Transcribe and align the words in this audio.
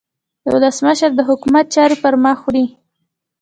ولسمشر 0.51 1.09
د 1.15 1.19
حکومت 1.29 1.65
چارې 1.75 1.95
پرمخ 2.03 2.39
وړي. 2.43 2.65